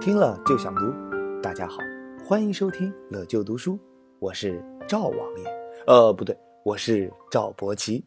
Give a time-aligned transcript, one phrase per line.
[0.00, 0.90] 听了就想读。
[1.42, 1.76] 大家好，
[2.24, 3.78] 欢迎收听乐就读书，
[4.18, 5.44] 我是赵王爷。
[5.86, 6.34] 呃，不对，
[6.64, 8.06] 我是赵伯奇。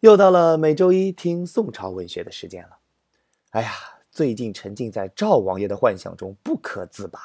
[0.00, 2.78] 又到了每周一听宋朝文学的时间了。
[3.50, 3.72] 哎呀，
[4.10, 7.20] 最近沉浸在赵王爷的幻想中不可自拔，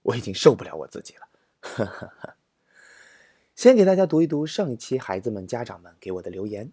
[0.00, 1.28] 我已经受不了我自己了。
[1.60, 2.34] 呵呵呵。
[3.54, 6.72] 先给大家读一读上一期孩子们、家长们给我的留言。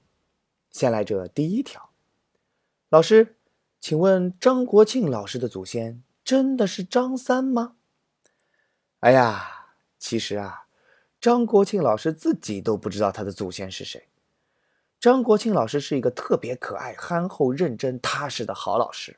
[0.71, 1.89] 先来这第一条，
[2.87, 3.35] 老师，
[3.81, 6.01] 请问张国庆老师的祖先？
[6.29, 7.73] 真的是张三吗？
[8.99, 10.67] 哎呀，其实啊，
[11.19, 14.07] 张国庆老师自己都不知道他的祖先是谁。
[14.99, 19.17] 张国庆老师是一个特别可爱、憨厚、认真、踏实的好老师，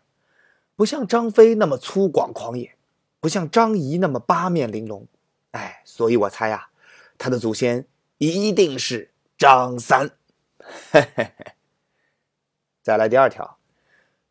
[0.77, 2.77] 不像张飞那么粗犷狂野，
[3.20, 5.05] 不像张仪那么八面玲珑。
[5.51, 6.70] 哎，所以我猜呀，
[7.17, 7.85] 他的祖先
[8.20, 10.12] 一定是张三。
[10.93, 11.45] 嘿嘿嘿。
[12.81, 13.57] 再来第二条，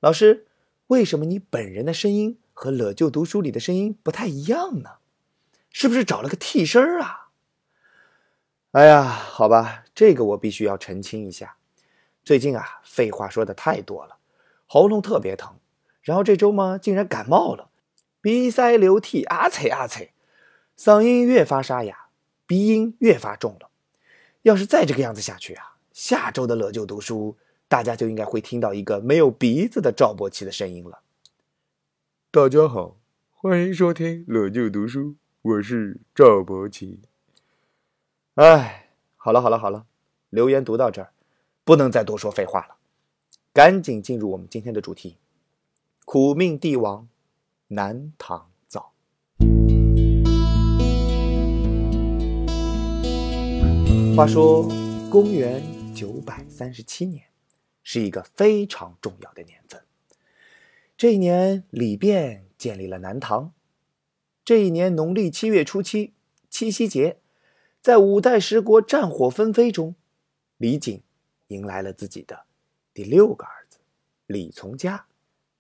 [0.01, 0.47] 老师，
[0.87, 2.39] 为什么你本人的声音？
[2.63, 4.97] 和乐就读书里的声音不太一样呢，
[5.71, 7.31] 是不是找了个替身啊？
[8.73, 11.57] 哎呀，好吧，这个我必须要澄清一下。
[12.23, 14.19] 最近啊，废话说的太多了，
[14.67, 15.55] 喉咙特别疼，
[16.03, 17.71] 然后这周嘛，竟然感冒了，
[18.21, 20.11] 鼻塞流涕，啊啐啊啐，
[20.77, 22.09] 嗓音越发沙哑，
[22.47, 23.71] 鼻音越发重了。
[24.43, 31.01] 要是再这个样子下去啊，下周的乐就读书，大家就应该会听到一个没有鼻子的赵伯奇的声音了。
[32.33, 32.97] 大家好，
[33.33, 37.01] 欢迎收听乐就读书，我是赵博奇。
[38.35, 39.87] 哎，好了好了好了，
[40.29, 41.13] 留言读到这儿，
[41.65, 42.77] 不能再多说废话了，
[43.53, 45.17] 赶紧进入我们今天的主题：
[46.05, 47.09] 苦命帝王
[47.67, 48.93] 南唐造。
[54.17, 54.69] 话说，
[55.11, 55.61] 公元
[55.93, 57.25] 九百三十七年，
[57.83, 59.83] 是一个非常重要的年份。
[61.01, 63.55] 这一年，李昪建立了南唐。
[64.45, 66.13] 这一年农历七月初七，
[66.51, 67.23] 七夕节，
[67.81, 69.95] 在五代十国战火纷飞中，
[70.59, 71.01] 李璟
[71.47, 72.45] 迎来了自己的
[72.93, 73.79] 第六个儿子
[74.27, 75.07] 李从嘉，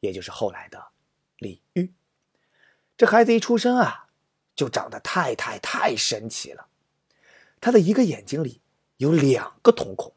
[0.00, 0.88] 也就是后来的
[1.38, 1.90] 李煜。
[2.98, 4.10] 这孩子一出生啊，
[4.54, 6.66] 就长得太太太神奇了。
[7.62, 8.60] 他的一个眼睛里
[8.98, 10.12] 有两个瞳孔，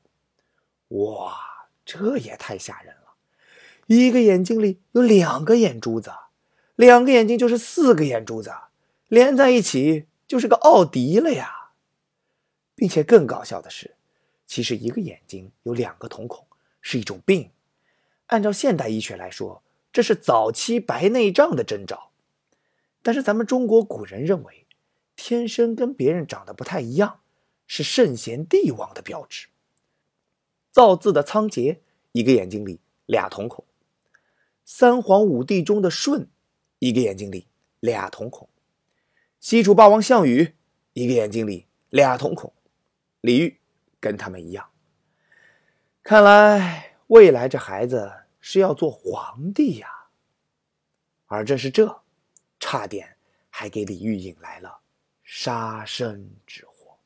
[0.89, 3.02] 哇，这也太吓人了。
[3.87, 6.11] 一个眼睛里有两个眼珠子，
[6.75, 8.51] 两个眼睛就是四个眼珠子，
[9.07, 11.71] 连在一起就是个奥迪了呀！
[12.75, 13.95] 并且更搞笑的是，
[14.47, 16.45] 其实一个眼睛有两个瞳孔
[16.81, 17.51] 是一种病，
[18.27, 19.61] 按照现代医学来说，
[19.91, 22.11] 这是早期白内障的征兆。
[23.01, 24.65] 但是咱们中国古人认为，
[25.15, 27.19] 天生跟别人长得不太一样，
[27.67, 29.47] 是圣贤帝王的标志。
[30.71, 31.79] 造字的仓颉，
[32.13, 33.63] 一个眼睛里俩瞳孔。
[34.75, 36.27] 三皇五帝中的舜，
[36.79, 37.47] 一个眼睛里
[37.79, 38.49] 俩瞳孔；
[39.39, 40.55] 西楚霸王项羽，
[40.93, 42.51] 一个眼睛里俩瞳孔。
[43.21, 43.59] 李煜
[43.99, 44.67] 跟他们一样。
[46.01, 49.87] 看来未来这孩子是要做皇帝呀。
[51.27, 52.01] 而正是这，
[52.59, 53.15] 差点
[53.51, 54.75] 还给李煜引来了
[55.21, 56.97] 杀身之祸。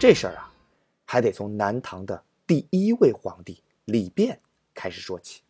[0.00, 0.50] 这事儿啊，
[1.04, 2.24] 还得从南唐的。
[2.46, 4.38] 第一位皇帝李昪
[4.74, 5.40] 开始说起。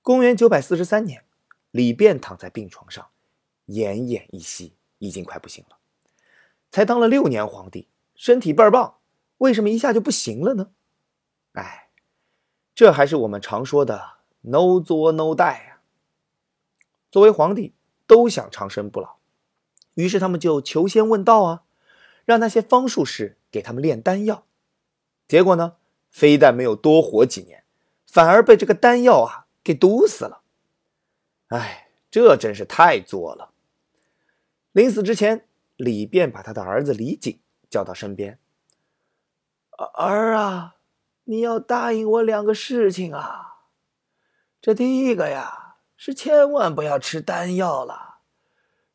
[0.00, 1.22] 公元九百四十三年，
[1.70, 3.08] 李昪躺在病床上，
[3.66, 5.76] 奄奄一息，已经快不行了。
[6.70, 8.96] 才当了六年皇帝，身体倍儿棒，
[9.36, 10.70] 为什么一下就不行了呢？
[11.52, 11.90] 哎，
[12.74, 15.82] 这还是我们常说的 “no 作 no die” 啊。
[17.10, 17.74] 作为皇帝，
[18.06, 19.16] 都想长生不老，
[19.92, 21.64] 于是他们就求仙问道啊，
[22.24, 24.46] 让那些方术士给他们炼丹药。
[25.26, 25.76] 结果呢，
[26.10, 27.64] 非但没有多活几年，
[28.06, 30.42] 反而被这个丹药啊给毒死了。
[31.48, 33.50] 哎，这真是太作了。
[34.72, 35.46] 临死之前，
[35.76, 37.40] 李便把他的儿子李景
[37.70, 38.38] 叫到身边
[39.94, 40.76] ：“儿啊，
[41.24, 43.60] 你要答应我两个事情啊。
[44.60, 48.18] 这第一个呀，是千万不要吃丹药了，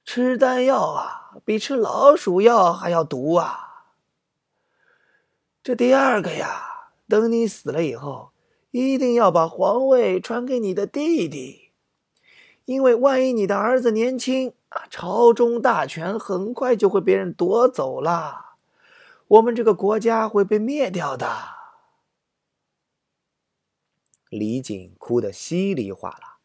[0.03, 3.67] 吃丹药啊，比吃老鼠药还要毒啊。”
[5.69, 8.31] 这第二个呀，等你死了以后，
[8.71, 11.73] 一定要把皇位传给你的弟弟，
[12.65, 18.55] 因为万一你的儿子年轻啊，朝中大权很快就会被人夺走了，
[19.27, 21.29] 我们这个国家会被灭掉的。
[24.31, 26.39] 李璟哭得稀里哗啦，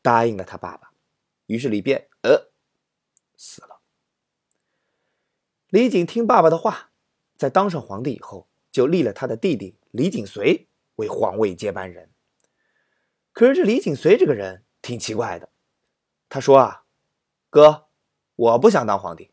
[0.00, 0.92] 答应了他爸爸，
[1.46, 2.52] 于是李变呃
[3.36, 3.80] 死了。
[5.66, 6.90] 李璟听爸爸的话，
[7.36, 8.46] 在当上皇帝以后。
[8.72, 10.66] 就立了他的弟弟李景随
[10.96, 12.10] 为皇位接班人。
[13.32, 15.50] 可是这李景随这个人挺奇怪的，
[16.28, 16.82] 他说啊，
[17.48, 17.84] 哥，
[18.34, 19.30] 我不想当皇帝。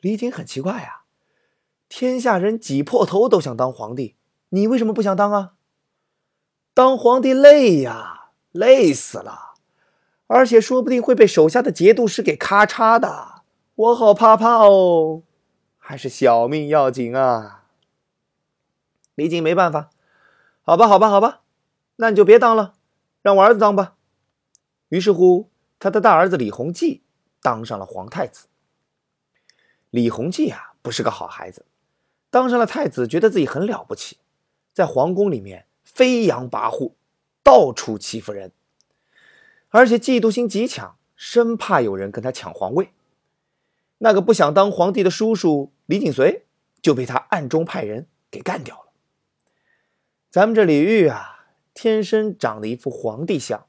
[0.00, 1.04] 李景很奇怪啊，
[1.88, 4.16] 天下人挤破头都想当皇帝，
[4.48, 5.54] 你为什么不想当啊？
[6.72, 9.54] 当皇帝累呀，累死了，
[10.26, 13.42] 而且说不定会被手下的节度使给咔嚓的，
[13.74, 15.22] 我好怕怕哦，
[15.76, 17.59] 还是小命要紧啊。
[19.14, 19.90] 李靖没办法，
[20.62, 21.42] 好吧，好吧，好吧，
[21.96, 22.74] 那你就别当了，
[23.22, 23.96] 让我儿子当吧。
[24.88, 27.02] 于是乎，他的大儿子李弘济
[27.42, 28.46] 当上了皇太子。
[29.90, 31.66] 李弘济啊，不是个好孩子，
[32.30, 34.18] 当上了太子，觉得自己很了不起，
[34.72, 36.92] 在皇宫里面飞扬跋扈，
[37.42, 38.52] 到处欺负人，
[39.68, 42.92] 而且嫉妒心极强，生怕有人跟他抢皇位。
[43.98, 46.46] 那个不想当皇帝的叔叔李景随
[46.80, 48.89] 就被他暗中派人给干掉了。
[50.30, 53.66] 咱们这李煜啊，天生长得一副皇帝相，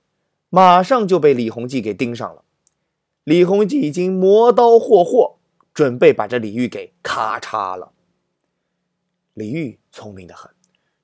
[0.49, 2.43] 马上就被李弘济给盯上了。
[3.23, 5.39] 李弘济已经磨刀霍霍，
[5.73, 7.93] 准备把这李煜给咔嚓了。
[9.33, 10.51] 李煜聪明的很，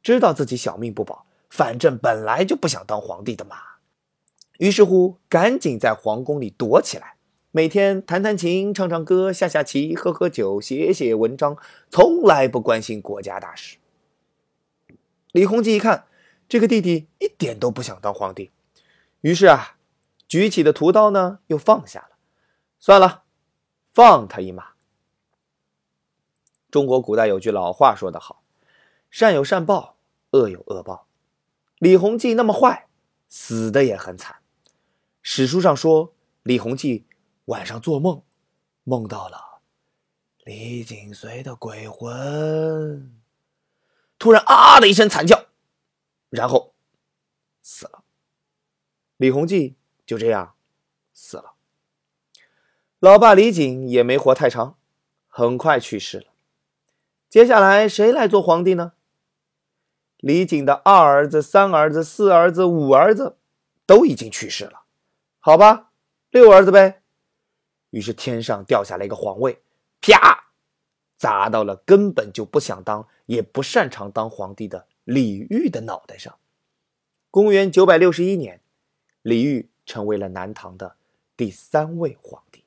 [0.03, 3.55] 知道自己小命不保，反正本来就不想当皇帝的嘛。
[4.59, 7.15] 于是乎，赶紧在皇宫里躲起来，
[7.49, 11.57] 每天弹弹琴、唱唱歌、下下棋、喝喝酒、写写文章，
[11.89, 13.77] 从来不关心国家大事。
[15.31, 16.07] 李弘基一看，
[16.47, 18.51] 这个弟弟一点都不想当皇帝，
[19.21, 19.77] 于是啊，
[20.27, 22.17] 举起的屠刀呢又放下了。
[22.79, 23.23] 算了，
[23.91, 24.69] 放他一马。
[26.69, 28.43] 中国古代有句老话说得好
[29.09, 29.97] ：“善有善报，
[30.31, 31.07] 恶有恶报。”
[31.79, 32.87] 李弘基那么坏，
[33.29, 34.37] 死的也很惨。
[35.21, 36.13] 史书上说，
[36.43, 37.05] 李弘基
[37.45, 38.23] 晚上做梦，
[38.83, 39.59] 梦到了
[40.43, 43.21] 李景随的鬼魂。
[44.19, 45.45] 突然啊的一声惨叫，
[46.29, 46.73] 然后
[47.61, 48.03] 死了。
[49.17, 49.75] 李弘济
[50.05, 50.55] 就这样
[51.13, 51.53] 死了。
[52.99, 54.77] 老爸李景也没活太长，
[55.27, 56.25] 很快去世了。
[57.29, 58.93] 接下来谁来做皇帝呢？
[60.17, 63.37] 李景的二儿子、三儿子、四儿子、五儿子
[63.85, 64.83] 都已经去世了。
[65.39, 65.91] 好吧，
[66.31, 67.03] 六儿子呗。
[67.91, 69.61] 于是天上掉下来一个皇位，
[70.01, 70.46] 啪！
[71.17, 76.37] 砸到了根本就不想当也不擅长当皇帝的李煜的脑袋上。
[77.31, 78.61] 公元九百六十一年，
[79.23, 80.95] 李煜成为了南唐的
[81.35, 82.63] 第三位皇帝。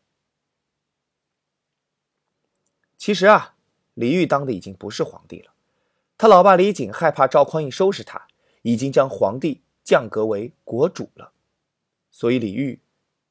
[2.99, 3.57] 其实啊，
[3.95, 5.53] 李煜当的已经不是皇帝了，
[6.19, 8.27] 他老爸李景害怕赵匡胤收拾他，
[8.63, 11.33] 已经将皇帝降格为国主了，
[12.11, 12.81] 所以李煜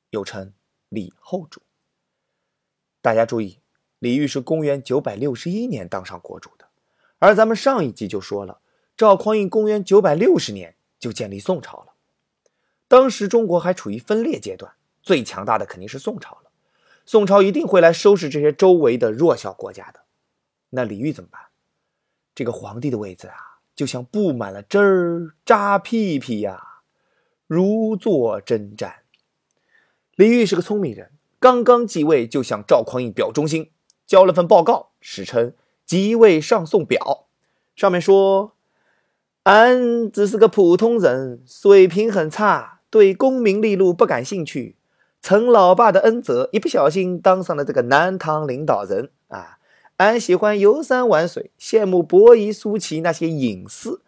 [0.10, 0.54] 又称
[0.90, 1.62] 李后主。
[3.02, 3.60] 大家注意。
[4.00, 6.66] 李煜是公元九百六十一年当上国主的，
[7.20, 8.60] 而咱们上一集就说了，
[8.96, 11.94] 赵匡胤公元九百六十年就建立宋朝了。
[12.88, 14.72] 当时中国还处于分裂阶段，
[15.04, 16.50] 最强大的肯定是宋朝了。
[17.06, 20.02] 宋朝一定会来收拾这些周围的弱小国家的。
[20.70, 21.42] 那李煜怎么办？
[22.34, 26.82] 这个皇帝的位子啊，就像布满了针儿扎屁屁呀，
[27.48, 28.94] 如坐针毡。
[30.16, 33.72] 李煜是个聪明人，刚刚继位就向赵匡胤表忠心。
[34.10, 35.52] 交了份报告，史称
[35.86, 37.28] 《即位上送表》，
[37.80, 38.54] 上面说
[39.46, 44.78] ：“俺只是个普通人，水平很差，对功名利禄不感兴趣。
[45.22, 49.60] 承老爸的恩泽，一不小心当上了这个南唐领导人啊！
[49.98, 54.00] 俺喜欢游山玩水，羡慕伯夷、叔齐那些隐士。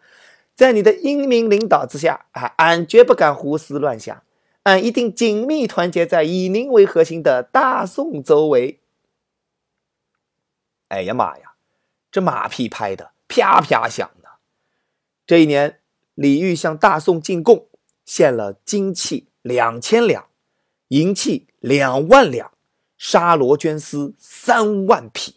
[0.56, 4.20] 在你的英明领导之下啊，俺绝不敢胡思乱想，
[4.64, 8.80] 俺一定紧密团结在以您为核心的大宋周围。”
[10.92, 11.54] 哎呀妈呀，
[12.10, 14.28] 这马屁拍的啪啪响呢！
[15.26, 15.80] 这一年，
[16.14, 17.68] 李煜向大宋进贡，
[18.04, 20.28] 献了金器两千两，
[20.88, 22.52] 银器两万两，
[22.98, 25.36] 沙罗绢丝三万匹，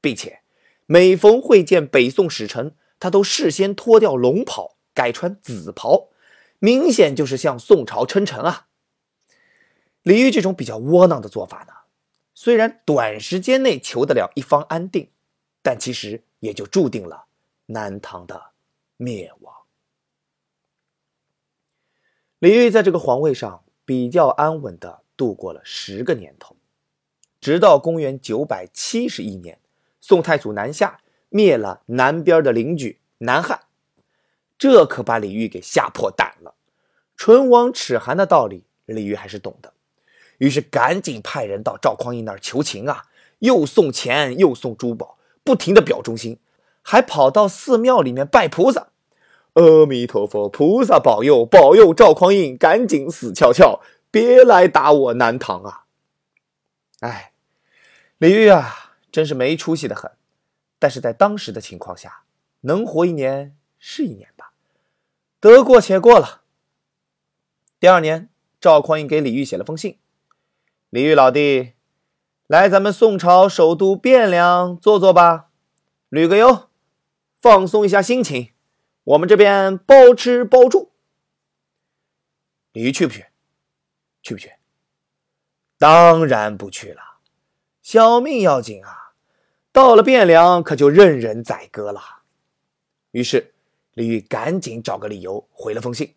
[0.00, 0.42] 并且
[0.86, 6.10] 每逢会见北宋使臣，他都事先脱掉龙袍，改穿紫袍，
[6.60, 8.68] 明显就是向宋朝称臣啊！
[10.04, 11.72] 李煜这种比较窝囊的做法呢？
[12.42, 15.10] 虽然短时间内求得了一方安定，
[15.60, 17.26] 但其实也就注定了
[17.66, 18.52] 南唐的
[18.96, 19.54] 灭亡。
[22.38, 26.56] 李煜在这个皇位上比较安稳的度过了十个年头，
[27.42, 29.60] 直到公元九百七十一年，
[30.00, 33.64] 宋太祖南下灭了南边的邻居南汉，
[34.56, 36.54] 这可把李煜给吓破胆了。
[37.18, 39.74] 唇亡齿寒的道理，李煜还是懂的。
[40.40, 43.04] 于是赶紧派人到赵匡胤那儿求情啊，
[43.40, 46.38] 又送钱又送珠宝，不停的表忠心，
[46.80, 48.88] 还跑到寺庙里面拜菩萨。
[49.54, 53.80] 阿弥陀佛，菩萨保佑，保佑赵匡胤赶紧死翘翘，
[54.10, 55.84] 别来打我南唐啊！
[57.00, 57.32] 哎，
[58.16, 60.10] 李煜啊，真是没出息的很。
[60.78, 62.22] 但是在当时的情况下，
[62.62, 64.52] 能活一年是一年吧，
[65.38, 66.42] 得过且过了。
[67.78, 68.30] 第二年，
[68.60, 69.98] 赵匡胤给李煜写了封信
[70.90, 71.74] ：“李煜老弟，
[72.48, 75.50] 来咱们宋朝首都汴梁坐坐吧，
[76.08, 76.68] 旅个游，
[77.38, 78.50] 放松一下心情。
[79.04, 80.90] 我们这边包吃包住。”
[82.74, 83.26] 李煜去不去？
[84.20, 84.54] 去不去？
[85.78, 87.00] 当然不去了，
[87.80, 89.12] 小命要紧啊！
[89.70, 92.02] 到了汴梁，可就任人宰割了。
[93.12, 93.54] 于是，
[93.94, 96.16] 李煜赶紧找个理由回了封信：“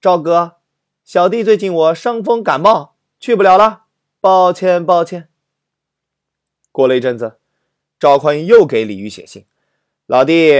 [0.00, 0.58] 赵哥，
[1.02, 3.84] 小弟最近我伤风感冒，去不了了，
[4.20, 5.28] 抱歉抱歉。”
[6.72, 7.38] 过了一阵子，
[7.98, 9.44] 赵匡胤又给李煜写信
[10.06, 10.58] ：“老弟，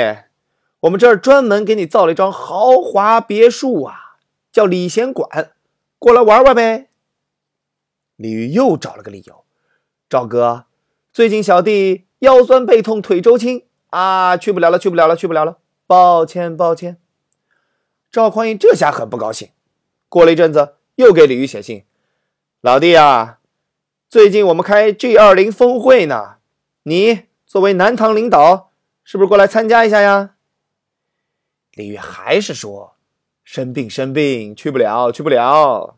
[0.81, 4.19] 我们这儿专门给你造了一幢豪华别墅啊，
[4.53, 5.53] 叫礼贤馆，
[5.99, 6.91] 过来玩玩呗。”
[8.17, 9.45] 李煜又找了个理由
[10.11, 10.67] ：“赵哥。”
[11.13, 17.01] 最近小弟腰酸背痛腿抽筋啊，去不了了，去不了了，去不了了，抱歉抱歉。
[18.13, 19.51] 赵匡胤这下很不高兴。
[20.09, 21.85] 过了一阵子，又给李煜写信
[22.63, 23.39] ：“老弟啊，
[24.11, 26.37] 最近我们开 G 二零峰会呢，
[26.83, 28.71] 你作为南唐领导，
[29.03, 30.35] 是不是过来参加一下呀？”
[31.73, 32.97] 李煜还是说
[33.45, 35.97] ：“生病生病，去不了，去不了。”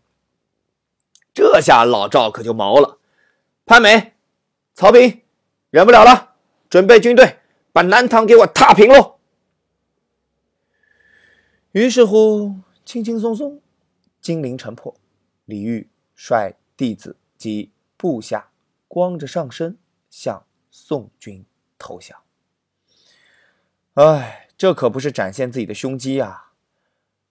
[1.35, 2.99] 这下老赵可就毛了，
[3.67, 4.13] 潘美。
[4.73, 5.23] 曹丕
[5.71, 6.37] 忍不了了，
[6.71, 7.39] 准备军队
[7.73, 9.17] 把南唐给我踏平喽。
[11.73, 12.55] 于是乎，
[12.85, 13.61] 轻轻松松，
[14.21, 14.95] 金陵城破，
[15.45, 18.51] 李煜率弟子及部下
[18.89, 19.77] 光着上身
[20.11, 21.45] 向宋军
[21.79, 22.23] 投降。
[23.95, 26.53] 哎，这可不是展现自己的胸肌啊！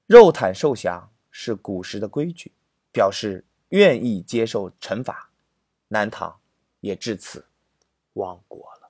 [0.06, 2.52] 肉袒受降是古时的规矩，
[2.92, 5.32] 表示愿意接受惩罚。
[5.88, 6.38] 南唐。
[6.82, 7.46] 也至此
[8.14, 8.90] 亡国了。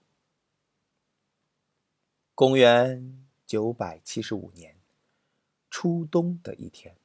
[2.33, 4.77] 公元九百七十五年
[5.69, 6.95] 初冬的一天，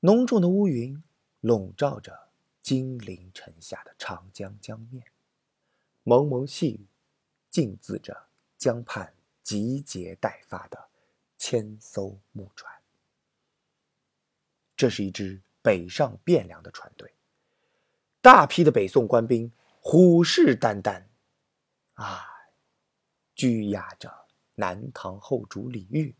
[0.00, 1.02] 浓重的乌云
[1.40, 2.28] 笼罩着
[2.62, 5.04] 金陵城下的长江江面，
[6.02, 6.86] 蒙蒙细雨
[7.48, 10.88] 浸渍着江畔集结待发的
[11.36, 12.72] 千艘木船。
[14.76, 17.12] 这是一支北上汴梁的船队。
[18.20, 21.04] 大批的北宋官兵虎视眈眈，
[21.94, 22.26] 啊，
[23.34, 24.12] 拘押着
[24.54, 26.12] 南唐后主李煜、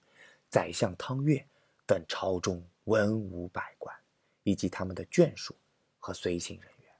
[0.48, 1.46] 宰相汤岳
[1.87, 3.94] 等朝中文武百官，
[4.42, 5.57] 以及他们的眷属
[5.99, 6.92] 和随行人员。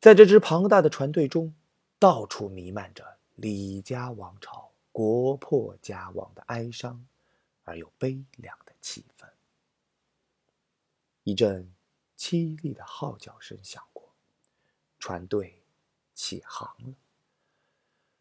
[0.00, 1.54] 在这支庞大的船队中，
[1.98, 7.06] 到处弥漫着李家王朝国破家亡的哀伤
[7.64, 9.28] 而又悲凉的气氛。
[11.24, 11.72] 一阵。
[12.20, 14.12] 凄厉的号角声响过，
[14.98, 15.62] 船队
[16.12, 16.92] 起航了。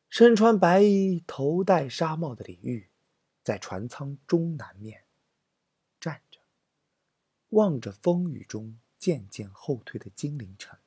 [0.07, 2.89] 身穿白衣、头戴纱帽的李煜，
[3.41, 5.03] 在船舱中南面，
[7.49, 10.77] 望着风雨中渐渐后退的金陵城，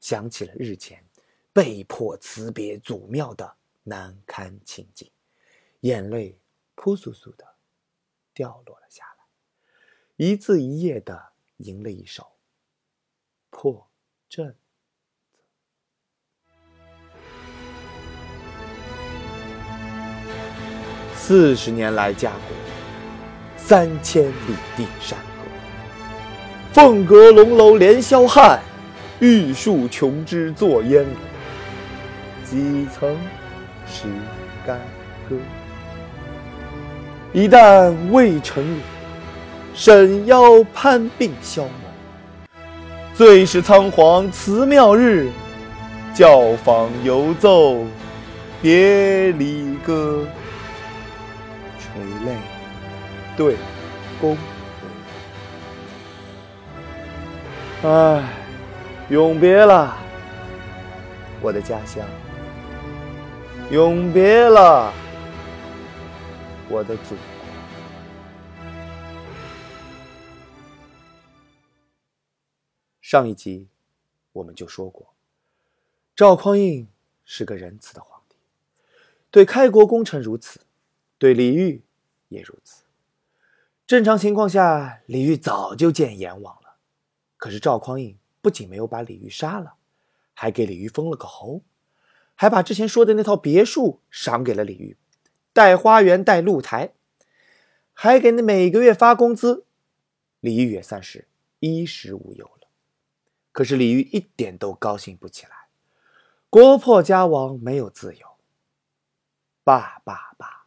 [0.00, 1.04] 想起了日前
[1.52, 5.10] 被迫辞别祖庙的难堪情景，
[5.80, 6.38] 眼泪
[6.74, 7.56] 扑簌簌的
[8.32, 9.24] 掉落了下来，
[10.16, 12.32] 一字一页的吟了一首。
[13.50, 13.88] 破
[14.28, 14.56] 阵子。
[21.14, 22.56] 四十年来家国，
[23.56, 25.33] 三千里地山。
[26.74, 28.58] 凤阁龙楼连霄汉，
[29.20, 31.14] 玉树琼枝作烟萝。
[32.42, 33.16] 几曾
[33.86, 34.08] 识
[34.66, 34.80] 干
[35.28, 35.36] 戈？
[37.32, 38.80] 一旦未成乳，
[39.72, 41.64] 沈腰攀鬓消。
[43.14, 45.28] 最是仓皇辞庙日，
[46.12, 47.84] 教坊犹奏
[48.60, 50.26] 别离歌。
[51.78, 52.36] 垂泪
[53.36, 53.54] 对
[54.20, 54.36] 宫
[57.86, 58.26] 唉，
[59.10, 59.94] 永别了，
[61.42, 62.02] 我的家乡。
[63.70, 64.90] 永别了，
[66.70, 67.18] 我的祖国。
[73.02, 73.68] 上一集
[74.32, 75.12] 我们就说过，
[76.16, 76.88] 赵匡胤
[77.26, 78.36] 是个仁慈的皇帝，
[79.30, 80.60] 对开国功臣如此，
[81.18, 81.82] 对李煜
[82.30, 82.84] 也如此。
[83.86, 86.63] 正常情况下，李煜早就见阎王了。
[87.44, 89.74] 可是赵匡胤不仅没有把李煜杀了，
[90.32, 91.60] 还给李煜封了个侯，
[92.34, 94.96] 还把之前说的那套别墅赏给了李煜，
[95.52, 96.94] 带花园、带露台，
[97.92, 99.66] 还给那每个月发工资。
[100.40, 102.68] 李煜也算是衣食无忧了。
[103.52, 105.68] 可是李煜一点都高兴不起来，
[106.48, 108.26] 国破家亡，没有自由。
[109.62, 110.64] 罢罢罢，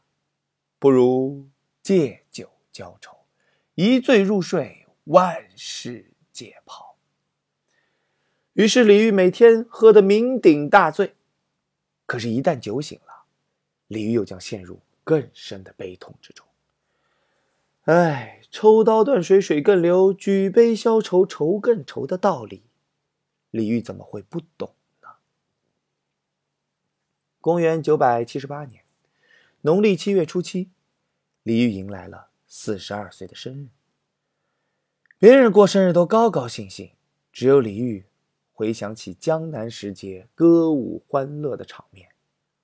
[0.77, 1.49] 不如
[1.81, 3.17] 借酒浇愁，
[3.73, 6.93] 一醉入睡，万事解剖。
[8.53, 11.15] 于是李煜每天喝得酩酊大醉，
[12.05, 13.23] 可是，一旦酒醒了，
[13.87, 16.45] 李煜又将陷入更深的悲痛之中。
[17.85, 22.61] 唉，抽刀断水，水更流；举杯消愁，愁更愁的道理，
[23.49, 25.07] 李煜怎么会不懂呢？
[27.41, 28.83] 公元九百七十八年，
[29.61, 30.69] 农历七月初七，
[31.41, 33.76] 李煜迎来了四十二岁的生日。
[35.19, 36.91] 别人过生日都高高兴兴，
[37.33, 38.05] 只有李煜。
[38.53, 42.09] 回想起江南时节歌舞欢乐的场面，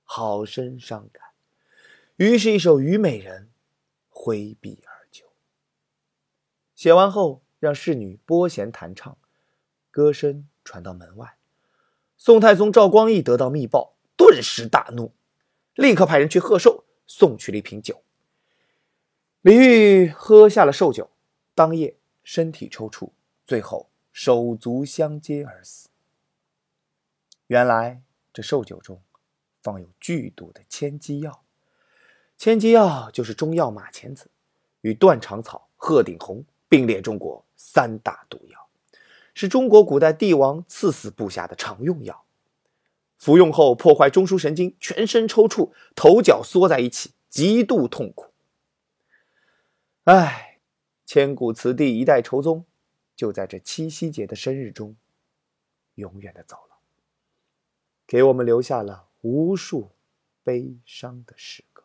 [0.03, 1.23] 好生伤感。
[2.17, 3.45] 于是，一首《虞美人》
[4.07, 5.25] 挥笔而就。
[6.75, 9.17] 写完后，让侍女拨弦弹唱，
[9.89, 11.35] 歌声传到门外。
[12.17, 15.11] 宋太宗赵光义得到密报，顿时大怒，
[15.73, 18.03] 立刻派人去贺寿，送去了一瓶酒。
[19.41, 21.09] 李煜喝下了寿酒，
[21.55, 23.11] 当夜身体抽搐，
[23.45, 23.89] 最后。
[24.15, 25.89] 手足相接而死。
[27.47, 29.01] 原来这寿酒中
[29.63, 31.43] 放有剧毒的千机药，
[32.37, 34.29] 千机药就是中药马钱子
[34.81, 38.69] 与断肠草、鹤顶红并列中国三大毒药，
[39.33, 42.23] 是中国古代帝王赐死部下的常用药。
[43.17, 48.31] 服用后破坏中枢神经，全身抽搐，头脚缩在一起，极度痛苦。
[50.03, 50.52] 唉，
[51.13, 52.65] 千古词帝一代仇宗。
[53.15, 54.95] 就在这七夕节的生日中，
[55.93, 56.79] 永远的走了，
[58.07, 59.91] 给我们留下了无数
[60.43, 61.83] 悲伤的诗歌。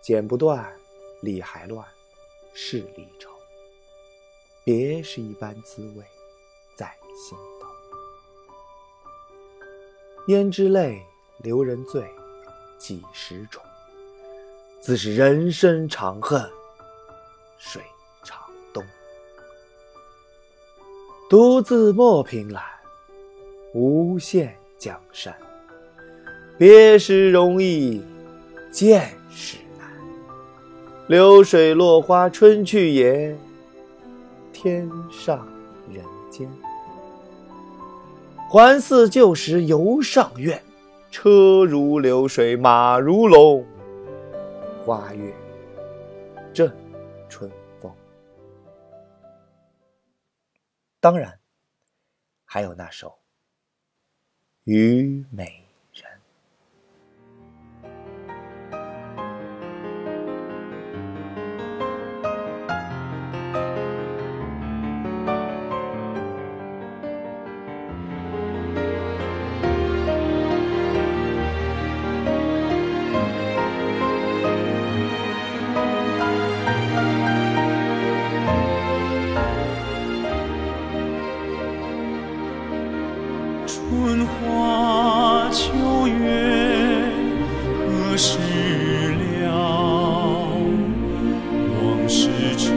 [0.00, 0.72] 剪不断，
[1.22, 1.84] 理还乱，
[2.54, 3.28] 是离愁。
[4.64, 6.04] 别是一般滋味
[6.76, 7.66] 在心头。
[10.28, 11.04] 胭脂泪，
[11.40, 12.08] 留人醉，
[12.78, 13.60] 几时重？
[14.84, 16.38] 自是人生长恨。
[17.56, 17.80] 水
[18.22, 18.38] 长
[18.70, 18.84] 东，
[21.30, 22.62] 独自莫凭栏，
[23.72, 25.34] 无限江山。
[26.58, 28.04] 别时容易
[28.70, 29.88] 见时难，
[31.06, 33.34] 流水落花春去也，
[34.52, 35.48] 天上
[35.90, 36.46] 人间。
[38.50, 40.62] 还似旧时游上苑，
[41.10, 43.64] 车如流水马如龙，
[44.84, 45.34] 花月
[46.52, 46.72] 正。
[47.26, 47.92] 春风，
[51.00, 51.40] 当然
[52.44, 53.08] 还有那首
[54.62, 55.46] 《虞美》。
[83.66, 87.08] 春花秋月
[87.78, 88.38] 何时
[89.40, 89.48] 了？
[91.82, 92.70] 往事知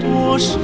[0.00, 0.58] 多少？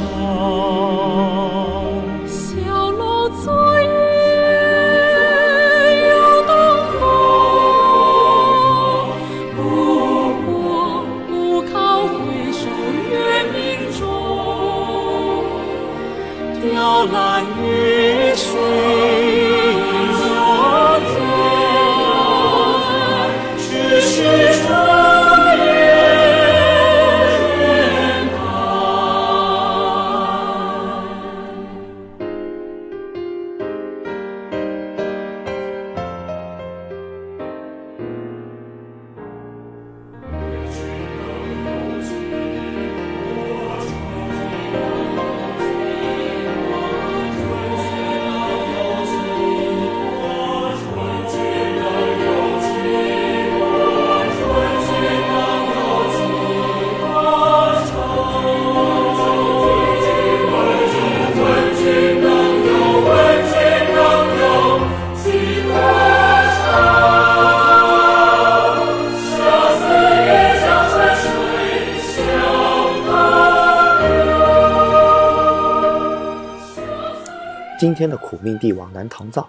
[77.78, 79.46] 今天的苦命帝王南唐造，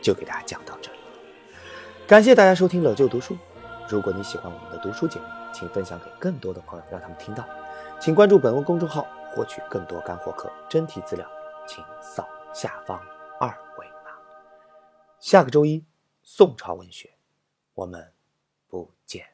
[0.00, 0.98] 就给大家讲到这里。
[2.06, 3.36] 感谢大家收听老舅读书。
[3.88, 7.44] 如果你喜欢我们的读书节目，请分享给更多的朋友，让他们听到。
[7.98, 11.28] 请关注本文公众号，获取更多干货课真题资料，
[11.66, 12.96] 请扫下方
[13.40, 14.12] 二维码。
[15.18, 15.84] 下个周一，
[16.22, 17.10] 宋朝文学，
[17.74, 18.12] 我们
[18.68, 19.33] 不见。